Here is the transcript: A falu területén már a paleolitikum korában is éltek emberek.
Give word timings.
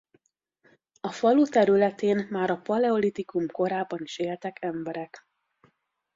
A 0.99 1.11
falu 1.11 1.45
területén 1.47 2.27
már 2.31 2.49
a 2.49 2.57
paleolitikum 2.57 3.47
korában 3.47 3.99
is 4.03 4.17
éltek 4.19 4.57
emberek. 4.61 5.25